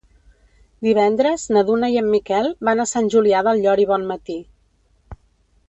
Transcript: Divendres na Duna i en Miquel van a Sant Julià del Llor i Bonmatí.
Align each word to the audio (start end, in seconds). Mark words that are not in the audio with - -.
Divendres 0.87 1.43
na 1.57 1.63
Duna 1.67 1.89
i 1.95 1.99
en 2.01 2.09
Miquel 2.15 2.49
van 2.71 2.81
a 2.81 2.87
Sant 2.95 3.11
Julià 3.17 3.43
del 3.49 3.61
Llor 3.67 3.83
i 3.85 3.89
Bonmatí. 3.95 4.39